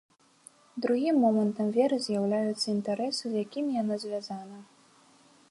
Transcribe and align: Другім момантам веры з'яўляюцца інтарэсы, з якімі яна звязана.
Другім 0.85 1.15
момантам 1.25 1.67
веры 1.75 1.95
з'яўляюцца 2.07 2.65
інтарэсы, 2.77 3.23
з 3.27 3.35
якімі 3.45 3.71
яна 3.83 3.95
звязана. 4.07 4.59